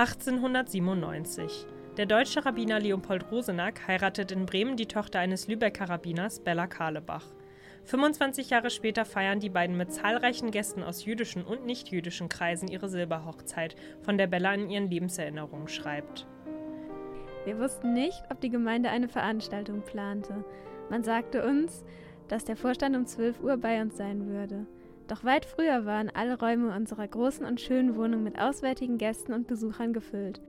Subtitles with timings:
[0.00, 1.66] 1897.
[1.98, 7.26] Der deutsche Rabbiner Leopold Rosenack heiratet in Bremen die Tochter eines Lübecker Rabbiners, Bella Karlebach.
[7.84, 12.88] 25 Jahre später feiern die beiden mit zahlreichen Gästen aus jüdischen und nichtjüdischen Kreisen ihre
[12.88, 16.26] Silberhochzeit, von der Bella in ihren Lebenserinnerungen schreibt.
[17.44, 20.46] Wir wussten nicht, ob die Gemeinde eine Veranstaltung plante.
[20.88, 21.84] Man sagte uns,
[22.28, 24.64] dass der Vorstand um 12 Uhr bei uns sein würde.
[25.10, 29.48] Doch weit früher waren alle Räume unserer großen und schönen Wohnung mit auswärtigen Gästen und
[29.48, 30.40] Besuchern gefüllt.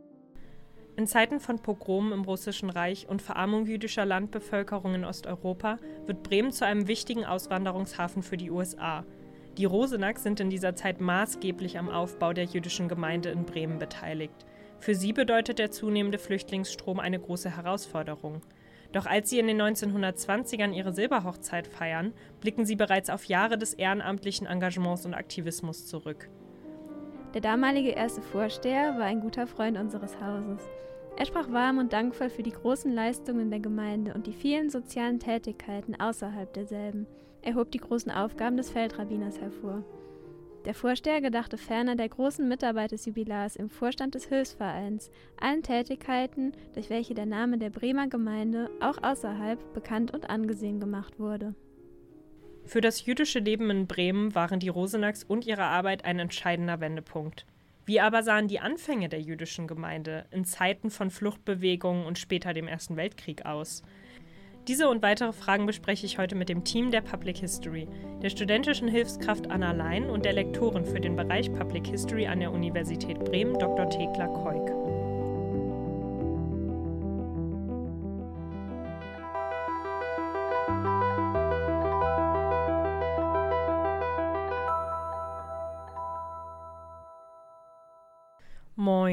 [0.96, 6.52] In Zeiten von Pogromen im Russischen Reich und Verarmung jüdischer Landbevölkerung in Osteuropa wird Bremen
[6.52, 9.04] zu einem wichtigen Auswanderungshafen für die USA.
[9.58, 14.46] Die Rosenacks sind in dieser Zeit maßgeblich am Aufbau der jüdischen Gemeinde in Bremen beteiligt.
[14.78, 18.44] Für sie bedeutet der zunehmende Flüchtlingsstrom eine große Herausforderung.
[18.92, 23.74] Doch als sie in den 1920ern ihre Silberhochzeit feiern, blicken sie bereits auf Jahre des
[23.74, 26.30] ehrenamtlichen Engagements und Aktivismus zurück.
[27.34, 30.62] Der damalige erste Vorsteher war ein guter Freund unseres Hauses.
[31.18, 35.20] Er sprach warm und dankvoll für die großen Leistungen der Gemeinde und die vielen sozialen
[35.20, 37.08] Tätigkeiten außerhalb derselben.
[37.42, 39.84] Er hob die großen Aufgaben des Feldrabbiners hervor.
[40.66, 45.10] Der Vorsteher gedachte ferner der großen Mitarbeit des Jubilars im Vorstand des Hilfsvereins,
[45.40, 51.20] allen Tätigkeiten, durch welche der Name der Bremer Gemeinde auch außerhalb bekannt und angesehen gemacht
[51.20, 51.56] wurde.
[52.64, 57.48] Für das jüdische Leben in Bremen waren die Rosenacks und ihre Arbeit ein entscheidender Wendepunkt.
[57.86, 62.68] Wie aber sahen die Anfänge der jüdischen Gemeinde in Zeiten von Fluchtbewegungen und später dem
[62.68, 63.82] Ersten Weltkrieg aus?
[64.68, 67.88] Diese und weitere Fragen bespreche ich heute mit dem Team der Public History,
[68.22, 72.52] der studentischen Hilfskraft Anna Lein und der Lektorin für den Bereich Public History an der
[72.52, 73.90] Universität Bremen, Dr.
[73.90, 75.01] Thekla Keuk.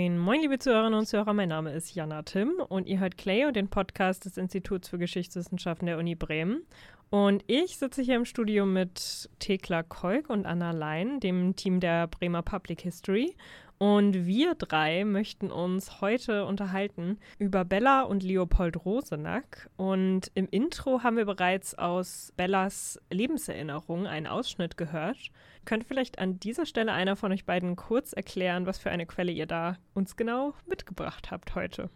[0.09, 1.35] Moin, moin, liebe Zuhörerinnen und Zuhörer.
[1.35, 4.97] Mein Name ist Jana Tim und ihr hört Clay und den Podcast des Instituts für
[4.97, 6.63] Geschichtswissenschaften der Uni Bremen.
[7.11, 12.07] Und ich sitze hier im Studio mit Thekla Keuk und Anna Lein, dem Team der
[12.07, 13.35] Bremer Public History.
[13.79, 19.71] Und wir drei möchten uns heute unterhalten über Bella und Leopold Rosenack.
[19.77, 25.31] Und im Intro haben wir bereits aus Bellas Lebenserinnerung einen Ausschnitt gehört.
[25.65, 29.33] Könnte vielleicht an dieser Stelle einer von euch beiden kurz erklären, was für eine Quelle
[29.33, 31.89] ihr da uns genau mitgebracht habt heute?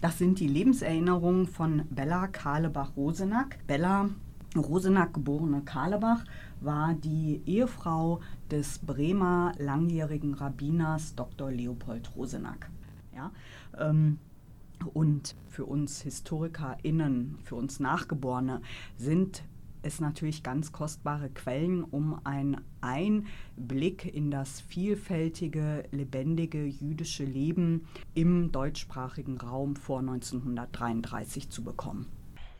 [0.00, 3.58] Das sind die Lebenserinnerungen von Bella Karlebach-Rosenack.
[3.66, 4.08] Bella
[4.56, 6.24] Rosenack, geborene Karlebach,
[6.60, 8.20] war die Ehefrau
[8.50, 11.52] des Bremer langjährigen Rabbiners Dr.
[11.52, 12.70] Leopold Rosenack.
[13.14, 13.30] Ja,
[13.78, 14.18] ähm,
[14.94, 18.62] und für uns HistorikerInnen, für uns Nachgeborene,
[18.96, 19.44] sind
[19.82, 28.52] es natürlich ganz kostbare Quellen, um einen Einblick in das vielfältige, lebendige jüdische Leben im
[28.52, 32.06] deutschsprachigen Raum vor 1933 zu bekommen.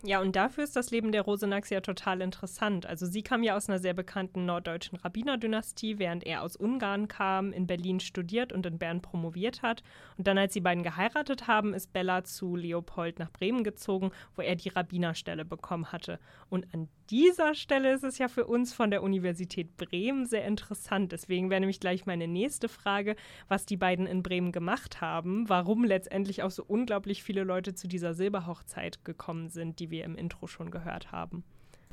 [0.05, 2.87] Ja, und dafür ist das Leben der Rosenacks ja total interessant.
[2.87, 7.53] Also sie kam ja aus einer sehr bekannten norddeutschen Rabbinerdynastie, während er aus Ungarn kam,
[7.53, 9.85] in Berlin studiert und in Bern promoviert hat.
[10.19, 14.43] Und dann, als sie beiden geheiratet haben, ist Bella zu Leopold nach Bremen gezogen, wo
[14.43, 16.19] er die Rabbinerstelle bekommen hatte.
[16.51, 21.13] Und an dieser Stelle ist es ja für uns von der Universität Bremen sehr interessant.
[21.13, 23.17] Deswegen wäre nämlich gleich meine nächste Frage,
[23.49, 27.87] was die beiden in Bremen gemacht haben, warum letztendlich auch so unglaublich viele Leute zu
[27.87, 31.45] dieser Silberhochzeit gekommen sind, die wir im Intro schon gehört haben.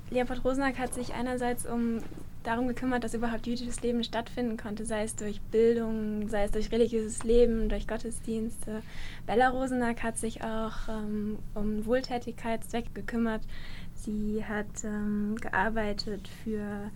[0.09, 1.99] Leopold Rosenack hat sich einerseits um
[2.43, 6.71] darum gekümmert, dass überhaupt jüdisches Leben stattfinden konnte, sei es durch Bildung, sei es durch
[6.71, 8.81] religiöses Leben, durch Gottesdienste.
[9.27, 13.41] Bella Rosenack hat sich auch ähm, um Wohltätigkeitszwecke gekümmert.
[14.01, 16.91] Sie hat ähm, gearbeitet für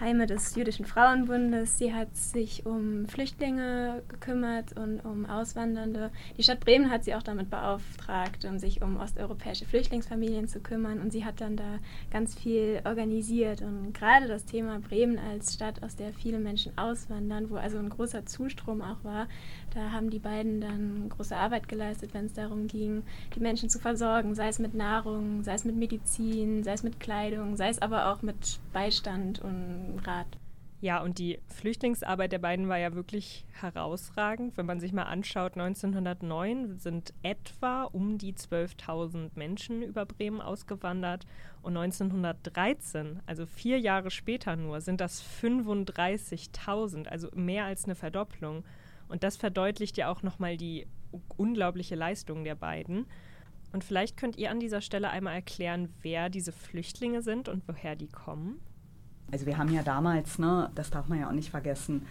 [0.00, 1.76] Heime des Jüdischen Frauenbundes.
[1.76, 6.10] Sie hat sich um Flüchtlinge gekümmert und um Auswandernde.
[6.38, 11.00] Die Stadt Bremen hat sie auch damit beauftragt, um sich um osteuropäische Flüchtlingsfamilien zu kümmern.
[11.00, 11.80] Und sie hat dann da
[12.10, 13.60] ganz viel organisiert.
[13.60, 17.90] Und gerade das Thema Bremen als Stadt, aus der viele Menschen auswandern, wo also ein
[17.90, 19.28] großer Zustrom auch war,
[19.74, 23.02] da haben die beiden dann große Arbeit geleistet, wenn es darum ging,
[23.36, 27.00] die Menschen zu versorgen, sei es mit Nahrung, sei es mit Medizin, sei es mit
[27.00, 30.38] Kleidung, sei es aber auch mit Beistand und Rat.
[30.82, 34.56] Ja, und die Flüchtlingsarbeit der beiden war ja wirklich herausragend.
[34.56, 41.26] Wenn man sich mal anschaut, 1909 sind etwa um die 12.000 Menschen über Bremen ausgewandert
[41.60, 48.64] und 1913, also vier Jahre später nur, sind das 35.000, also mehr als eine Verdopplung.
[49.08, 50.86] Und das verdeutlicht ja auch nochmal die
[51.36, 53.04] unglaubliche Leistung der beiden.
[53.72, 57.96] Und vielleicht könnt ihr an dieser Stelle einmal erklären, wer diese Flüchtlinge sind und woher
[57.96, 58.60] die kommen.
[59.32, 62.06] Also wir haben ja damals, ne, das darf man ja auch nicht vergessen,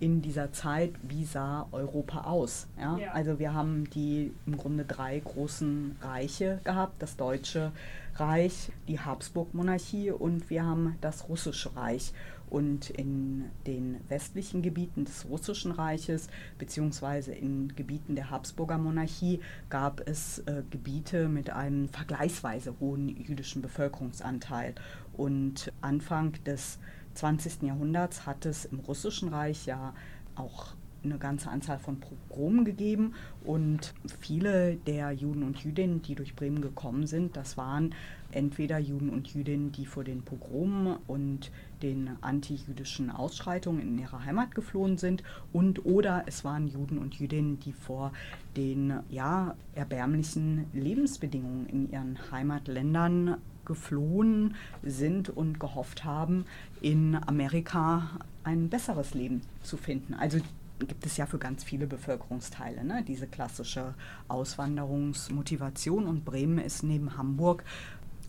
[0.00, 2.66] in dieser Zeit, wie sah Europa aus?
[2.78, 2.96] Ja?
[2.96, 3.12] ja?
[3.12, 7.70] Also wir haben die im Grunde drei großen Reiche gehabt, das Deutsche
[8.16, 12.12] Reich, die Habsburg-Monarchie und wir haben das Russische Reich.
[12.48, 20.00] Und in den westlichen Gebieten des Russischen Reiches beziehungsweise in Gebieten der Habsburger Monarchie gab
[20.08, 24.74] es äh, Gebiete mit einem vergleichsweise hohen jüdischen Bevölkerungsanteil.
[25.16, 26.80] Und Anfang des
[27.20, 27.64] 20.
[27.64, 29.92] Jahrhunderts hat es im Russischen Reich ja
[30.36, 30.68] auch
[31.04, 33.14] eine ganze Anzahl von Pogromen gegeben
[33.44, 37.94] und viele der Juden und Jüdinnen, die durch Bremen gekommen sind, das waren
[38.32, 41.50] entweder Juden und Jüdinnen, die vor den Pogromen und
[41.82, 47.60] den antijüdischen Ausschreitungen in ihrer Heimat geflohen sind und oder es waren Juden und Jüdinnen,
[47.60, 48.12] die vor
[48.56, 53.36] den ja erbärmlichen Lebensbedingungen in ihren Heimatländern
[53.70, 56.44] geflohen sind und gehofft haben,
[56.80, 58.10] in Amerika
[58.42, 60.14] ein besseres Leben zu finden.
[60.14, 60.40] Also
[60.80, 63.04] gibt es ja für ganz viele Bevölkerungsteile ne?
[63.06, 63.94] diese klassische
[64.26, 66.08] Auswanderungsmotivation.
[66.08, 67.62] Und Bremen ist neben Hamburg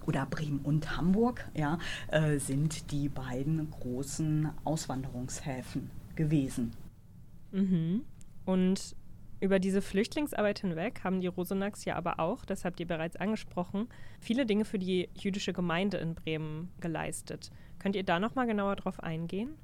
[0.05, 1.79] oder Bremen und Hamburg ja,
[2.09, 6.73] äh, sind die beiden großen Auswanderungshäfen gewesen.
[7.51, 8.01] Mhm.
[8.45, 8.95] Und
[9.41, 13.89] über diese Flüchtlingsarbeit hinweg haben die Rosenacks ja aber auch, das habt ihr bereits angesprochen,
[14.19, 17.51] viele Dinge für die jüdische Gemeinde in Bremen geleistet.
[17.79, 19.55] Könnt ihr da noch mal genauer drauf eingehen?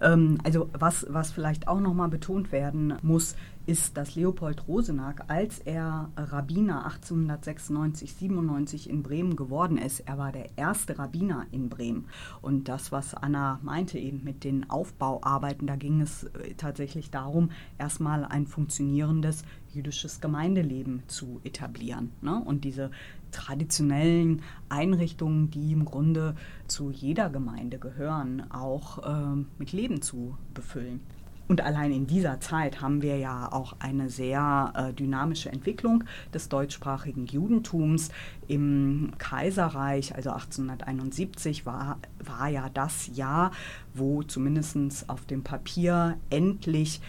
[0.00, 3.36] Ähm, also was, was vielleicht auch nochmal betont werden muss,
[3.66, 10.32] ist, dass Leopold Rosenack, als er Rabbiner 1896, 97 in Bremen geworden ist, er war
[10.32, 12.06] der erste Rabbiner in Bremen.
[12.42, 17.50] Und das, was Anna meinte eben mit den Aufbauarbeiten, da ging es äh, tatsächlich darum,
[17.78, 22.12] erstmal ein funktionierendes jüdisches Gemeindeleben zu etablieren.
[22.20, 22.40] Ne?
[22.44, 22.90] Und diese
[23.34, 26.34] traditionellen Einrichtungen, die im Grunde
[26.66, 31.00] zu jeder Gemeinde gehören, auch äh, mit Leben zu befüllen.
[31.46, 36.48] Und allein in dieser Zeit haben wir ja auch eine sehr äh, dynamische Entwicklung des
[36.48, 38.08] deutschsprachigen Judentums.
[38.48, 43.50] Im Kaiserreich, also 1871, war, war ja das Jahr,
[43.92, 44.74] wo zumindest
[45.08, 47.02] auf dem Papier endlich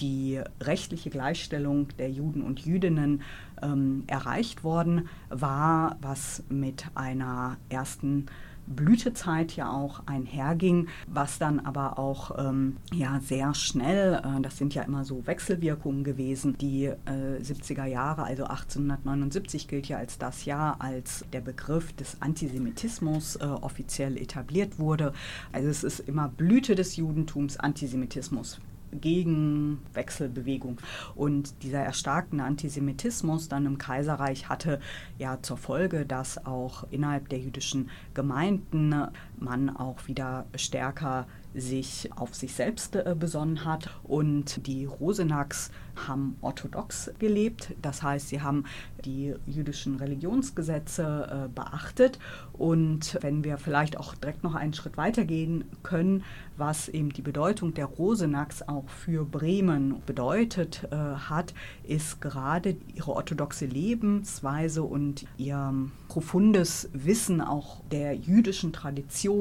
[0.00, 3.22] die rechtliche Gleichstellung der Juden und Jüdinnen
[3.62, 8.26] ähm, erreicht worden war, was mit einer ersten
[8.66, 14.74] Blütezeit ja auch einherging, was dann aber auch ähm, ja sehr schnell, äh, das sind
[14.74, 20.44] ja immer so Wechselwirkungen gewesen, die äh, 70er Jahre, also 1879 gilt ja als das
[20.44, 25.12] Jahr, als der Begriff des Antisemitismus äh, offiziell etabliert wurde.
[25.52, 28.60] Also es ist immer Blüte des Judentums, Antisemitismus
[28.92, 30.78] Gegenwechselbewegung.
[31.14, 34.80] Und dieser erstarkende Antisemitismus dann im Kaiserreich hatte
[35.18, 38.94] ja zur Folge, dass auch innerhalb der jüdischen Gemeinden
[39.42, 43.90] man auch wieder stärker sich auf sich selbst äh, besonnen hat.
[44.04, 45.70] Und die Rosenacks
[46.06, 47.74] haben orthodox gelebt.
[47.82, 48.64] Das heißt, sie haben
[49.04, 52.18] die jüdischen Religionsgesetze äh, beachtet.
[52.52, 56.24] Und wenn wir vielleicht auch direkt noch einen Schritt weitergehen können,
[56.56, 63.12] was eben die Bedeutung der Rosenacks auch für Bremen bedeutet äh, hat, ist gerade ihre
[63.12, 65.74] orthodoxe Lebensweise und ihr
[66.08, 69.31] profundes Wissen auch der jüdischen Tradition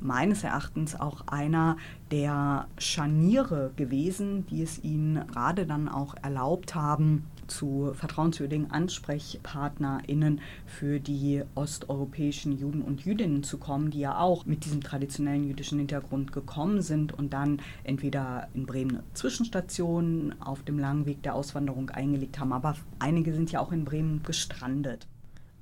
[0.00, 1.76] meines Erachtens auch einer
[2.10, 11.00] der Scharniere gewesen, die es ihnen gerade dann auch erlaubt haben, zu vertrauenswürdigen AnsprechpartnerInnen für
[11.00, 16.32] die osteuropäischen Juden und Jüdinnen zu kommen, die ja auch mit diesem traditionellen jüdischen Hintergrund
[16.32, 22.38] gekommen sind und dann entweder in Bremen Zwischenstationen auf dem langen Weg der Auswanderung eingelegt
[22.38, 25.06] haben, aber einige sind ja auch in Bremen gestrandet.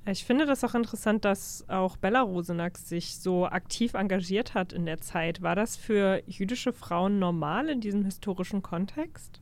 [0.07, 4.85] Ich finde das auch interessant, dass auch Bella Rosenack sich so aktiv engagiert hat in
[4.85, 5.41] der Zeit.
[5.41, 9.41] War das für jüdische Frauen normal in diesem historischen Kontext?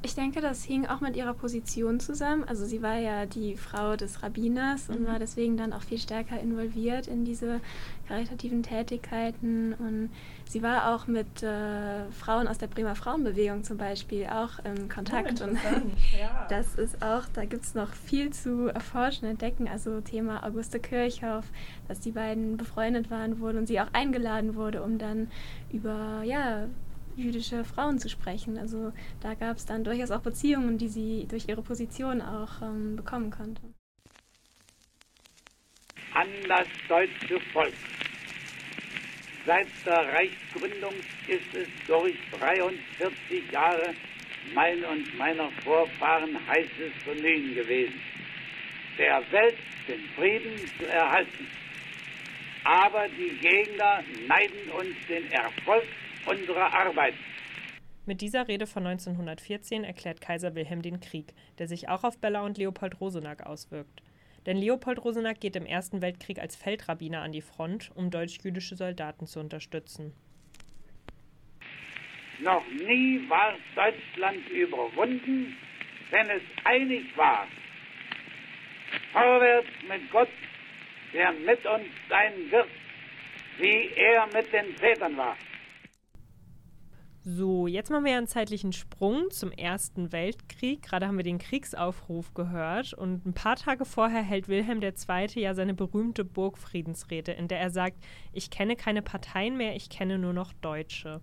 [0.00, 2.44] Ich denke, das hing auch mit ihrer Position zusammen.
[2.44, 5.06] Also sie war ja die Frau des Rabbiners und mhm.
[5.06, 7.60] war deswegen dann auch viel stärker involviert in diese
[8.06, 9.74] karitativen Tätigkeiten.
[9.74, 10.10] Und
[10.48, 15.40] sie war auch mit äh, Frauen aus der Bremer Frauenbewegung zum Beispiel auch im Kontakt.
[15.40, 15.58] Oh, und
[16.18, 16.46] ja.
[16.48, 19.66] das ist auch, da gibt es noch viel zu erforschen, entdecken.
[19.66, 21.46] Also Thema Auguste Kirchhoff,
[21.88, 25.28] dass die beiden befreundet waren wohl und sie auch eingeladen wurde, um dann
[25.72, 26.68] über ja,
[27.18, 28.58] jüdische Frauen zu sprechen.
[28.58, 32.96] Also da gab es dann durchaus auch Beziehungen, die sie durch ihre Position auch ähm,
[32.96, 33.62] bekommen konnte.
[36.14, 37.74] An das deutsche Volk.
[39.44, 40.94] Seit der Reichsgründung
[41.26, 43.94] ist es durch 43 Jahre
[44.54, 48.00] mein und meiner Vorfahren heißes Bemühen gewesen,
[48.98, 49.56] der Welt
[49.86, 51.46] den Frieden zu erhalten.
[52.64, 55.86] Aber die Gegner neiden uns den Erfolg
[56.26, 57.14] unserer Arbeit.
[58.06, 62.40] Mit dieser Rede von 1914 erklärt Kaiser Wilhelm den Krieg, der sich auch auf Bella
[62.40, 64.02] und Leopold Rosenack auswirkt.
[64.46, 69.26] Denn Leopold Rosenack geht im Ersten Weltkrieg als Feldrabbiner an die Front, um deutsch-jüdische Soldaten
[69.26, 70.14] zu unterstützen.
[72.38, 75.54] Noch nie war Deutschland überwunden,
[76.10, 77.46] wenn es einig war.
[79.12, 80.30] Vorwärts mit Gott,
[81.12, 82.68] der mit uns sein wird,
[83.58, 85.36] wie er mit den Vätern war.
[87.24, 90.82] So, jetzt machen wir einen zeitlichen Sprung zum Ersten Weltkrieg.
[90.82, 95.26] Gerade haben wir den Kriegsaufruf gehört und ein paar Tage vorher hält Wilhelm II.
[95.34, 97.96] ja seine berühmte Burgfriedensrede, in der er sagt,
[98.32, 101.20] ich kenne keine Parteien mehr, ich kenne nur noch Deutsche.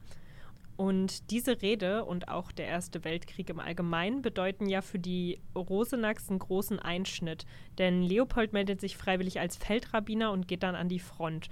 [0.77, 6.29] Und diese Rede und auch der Erste Weltkrieg im Allgemeinen bedeuten ja für die Rosenacks
[6.29, 7.45] einen großen Einschnitt,
[7.77, 11.47] denn Leopold meldet sich freiwillig als Feldrabbiner und geht dann an die Front.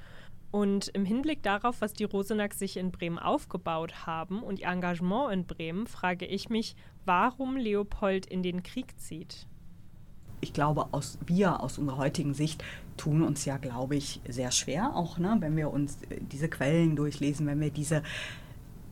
[0.53, 5.33] Und im Hinblick darauf, was die Rosenacks sich in Bremen aufgebaut haben und ihr Engagement
[5.33, 9.47] in Bremen, frage ich mich, warum Leopold in den Krieg zieht.
[10.41, 12.63] Ich glaube, aus, wir aus unserer heutigen Sicht
[12.97, 16.95] tun uns ja, glaube ich, sehr schwer, auch ne, wenn wir uns äh, diese Quellen
[16.95, 18.03] durchlesen, wenn wir diese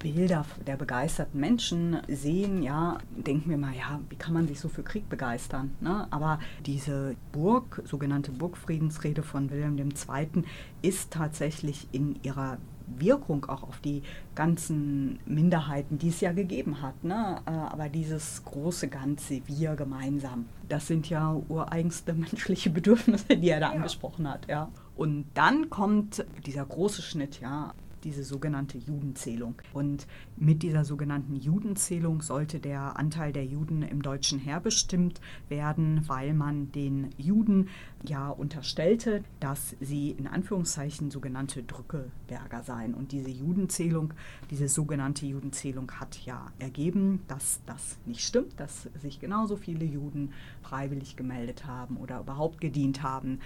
[0.01, 4.67] Bilder der begeisterten Menschen sehen, ja, denken wir mal, ja, wie kann man sich so
[4.67, 5.75] für Krieg begeistern?
[5.79, 6.07] Ne?
[6.09, 10.43] Aber diese Burg, sogenannte Burgfriedensrede von Wilhelm II.,
[10.81, 12.57] ist tatsächlich in ihrer
[12.97, 14.01] Wirkung auch auf die
[14.35, 17.03] ganzen Minderheiten, die es ja gegeben hat.
[17.03, 17.41] Ne?
[17.45, 23.59] Äh, aber dieses große Ganze, wir gemeinsam, das sind ja ureigenste menschliche Bedürfnisse, die er
[23.59, 23.75] da ja.
[23.75, 24.47] angesprochen hat.
[24.47, 24.69] Ja.
[24.95, 29.55] Und dann kommt dieser große Schnitt, ja, diese sogenannte Judenzählung.
[29.73, 36.03] Und mit dieser sogenannten Judenzählung sollte der Anteil der Juden im deutschen Heer bestimmt werden,
[36.07, 37.69] weil man den Juden
[38.03, 42.93] ja unterstellte, dass sie in Anführungszeichen sogenannte Drückeberger seien.
[42.93, 44.13] Und diese Judenzählung,
[44.49, 50.33] diese sogenannte Judenzählung hat ja ergeben, dass das nicht stimmt, dass sich genauso viele Juden
[50.61, 53.39] freiwillig gemeldet haben oder überhaupt gedient haben.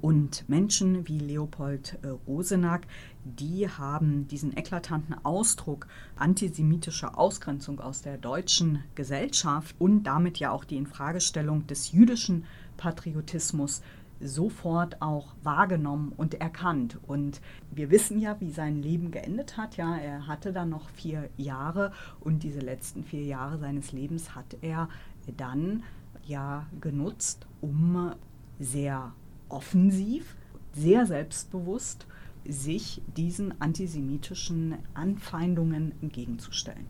[0.00, 2.86] Und Menschen wie Leopold äh, Rosenack,
[3.24, 5.86] die haben diesen eklatanten Ausdruck
[6.16, 12.44] antisemitischer Ausgrenzung aus der deutschen Gesellschaft und damit ja auch die Infragestellung des jüdischen
[12.76, 13.82] Patriotismus
[14.20, 16.98] sofort auch wahrgenommen und erkannt.
[17.06, 17.40] Und
[17.70, 19.76] wir wissen ja, wie sein Leben geendet hat.
[19.76, 24.56] Ja, er hatte dann noch vier Jahre und diese letzten vier Jahre seines Lebens hat
[24.62, 24.88] er
[25.36, 25.82] dann
[26.26, 28.12] ja genutzt, um
[28.58, 29.12] sehr
[29.48, 30.36] offensiv,
[30.72, 32.06] sehr selbstbewusst
[32.46, 36.86] sich diesen antisemitischen Anfeindungen entgegenzustellen.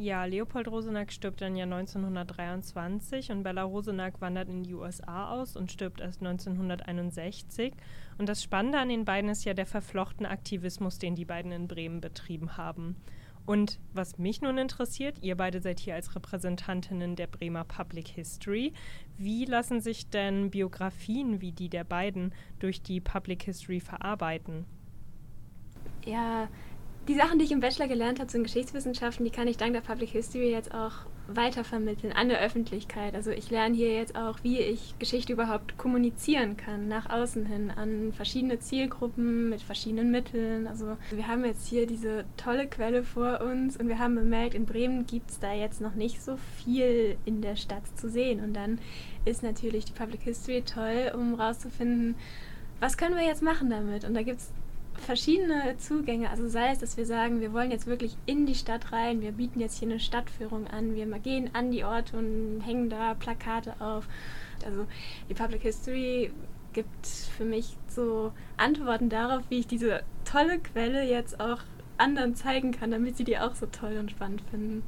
[0.00, 5.56] Ja, Leopold Rosenack stirbt dann ja 1923 und Bella Rosenack wandert in die USA aus
[5.56, 7.74] und stirbt erst 1961.
[8.16, 11.66] Und das Spannende an den beiden ist ja der verflochtene Aktivismus, den die beiden in
[11.66, 12.94] Bremen betrieben haben.
[13.44, 18.74] Und was mich nun interessiert, ihr beide seid hier als Repräsentantinnen der Bremer Public History.
[19.16, 24.64] Wie lassen sich denn Biografien wie die der beiden durch die Public History verarbeiten?
[26.04, 26.48] Ja,
[27.08, 29.72] die Sachen, die ich im Bachelor gelernt habe zu den Geschichtswissenschaften, die kann ich dank
[29.72, 30.92] der Public History jetzt auch
[31.26, 33.14] weitervermitteln an der Öffentlichkeit.
[33.14, 37.70] Also ich lerne hier jetzt auch, wie ich Geschichte überhaupt kommunizieren kann, nach außen hin,
[37.70, 40.66] an verschiedene Zielgruppen mit verschiedenen Mitteln.
[40.66, 44.66] Also wir haben jetzt hier diese tolle Quelle vor uns und wir haben bemerkt, in
[44.66, 48.40] Bremen gibt es da jetzt noch nicht so viel in der Stadt zu sehen.
[48.40, 48.78] Und dann
[49.24, 52.16] ist natürlich die Public History toll, um rauszufinden,
[52.80, 54.04] was können wir jetzt machen damit?
[54.04, 54.52] Und da gibt es
[55.00, 56.30] verschiedene Zugänge.
[56.30, 59.32] Also sei es, dass wir sagen, wir wollen jetzt wirklich in die Stadt rein, wir
[59.32, 63.80] bieten jetzt hier eine Stadtführung an, wir gehen an die Orte und hängen da Plakate
[63.80, 64.06] auf.
[64.64, 64.86] Also
[65.28, 66.30] die Public History
[66.72, 71.60] gibt für mich so Antworten darauf, wie ich diese tolle Quelle jetzt auch
[71.96, 74.82] anderen zeigen kann, damit sie die auch so toll und spannend finden.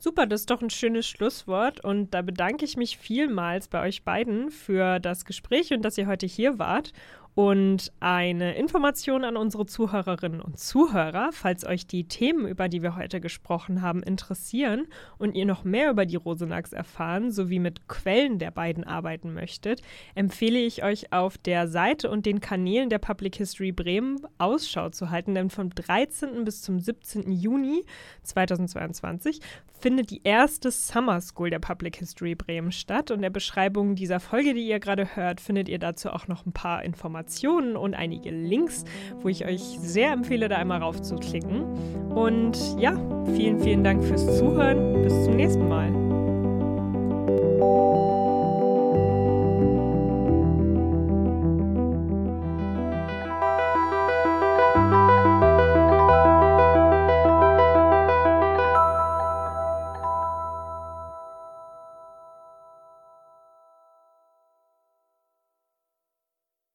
[0.00, 4.04] Super, das ist doch ein schönes Schlusswort und da bedanke ich mich vielmals bei euch
[4.04, 6.92] beiden für das Gespräch und dass ihr heute hier wart.
[7.38, 12.96] Und eine Information an unsere Zuhörerinnen und Zuhörer, falls euch die Themen, über die wir
[12.96, 18.40] heute gesprochen haben, interessieren und ihr noch mehr über die Rosenachs erfahren sowie mit Quellen
[18.40, 19.82] der beiden arbeiten möchtet,
[20.16, 25.10] empfehle ich euch auf der Seite und den Kanälen der Public History Bremen Ausschau zu
[25.10, 26.44] halten, denn vom 13.
[26.44, 27.30] bis zum 17.
[27.30, 27.84] Juni
[28.24, 29.38] 2022
[29.78, 33.10] findet die erste Summer School der Public History Bremen statt.
[33.10, 36.46] Und in der Beschreibung dieser Folge, die ihr gerade hört, findet ihr dazu auch noch
[36.46, 38.84] ein paar Informationen und einige Links,
[39.20, 41.62] wo ich euch sehr empfehle, da einmal raufzuklicken.
[42.10, 42.92] Und ja,
[43.34, 45.02] vielen, vielen Dank fürs Zuhören.
[45.02, 46.07] Bis zum nächsten Mal.